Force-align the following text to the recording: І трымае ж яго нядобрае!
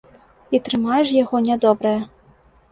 І 0.57 0.61
трымае 0.69 0.97
ж 1.11 1.15
яго 1.23 1.43
нядобрае! 1.51 1.95